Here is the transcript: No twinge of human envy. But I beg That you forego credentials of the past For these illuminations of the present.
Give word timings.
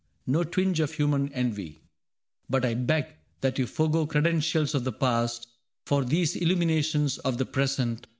No 0.25 0.43
twinge 0.43 0.79
of 0.79 0.93
human 0.93 1.31
envy. 1.31 1.83
But 2.49 2.65
I 2.65 2.73
beg 2.73 3.05
That 3.41 3.59
you 3.59 3.67
forego 3.67 4.07
credentials 4.07 4.73
of 4.73 4.83
the 4.83 4.91
past 4.91 5.47
For 5.85 6.03
these 6.03 6.35
illuminations 6.35 7.19
of 7.19 7.37
the 7.37 7.45
present. 7.45 8.07